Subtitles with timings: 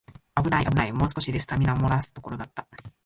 [0.33, 2.67] あぶないあぶない、もう少しでスタミナもらすところだった